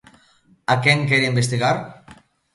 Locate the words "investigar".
1.31-1.77